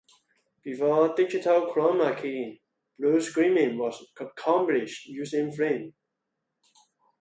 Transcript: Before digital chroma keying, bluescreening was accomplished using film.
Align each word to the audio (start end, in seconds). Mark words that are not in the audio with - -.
Before 0.63 1.13
digital 1.13 1.71
chroma 1.71 2.19
keying, 2.19 2.57
bluescreening 2.99 3.77
was 3.77 4.03
accomplished 4.19 5.05
using 5.05 5.51
film. 5.51 5.93